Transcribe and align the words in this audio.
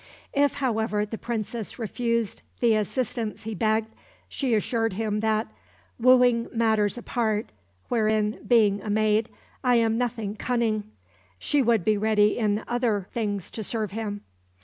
If, 0.33 0.53
however, 0.55 1.05
the 1.05 1.19
Princess 1.19 1.77
refused 1.77 2.41
the 2.59 2.73
assistance 2.73 3.43
he 3.43 3.53
begged, 3.53 3.93
she 4.27 4.55
assured 4.55 4.93
him 4.93 5.19
that, 5.19 5.47
"wooing 5.99 6.47
matters 6.51 6.97
apart, 6.97 7.51
wherein, 7.87 8.39
being 8.47 8.81
a 8.81 8.89
maid, 8.89 9.29
I 9.63 9.75
am 9.75 9.99
nothing 9.99 10.35
cunning," 10.37 10.85
she 11.37 11.61
would 11.61 11.85
be 11.85 11.97
ready 11.99 12.35
in 12.39 12.63
other 12.67 13.05
things 13.11 13.51
to 13.51 13.63
serve 13.63 13.91
him. 13.91 14.21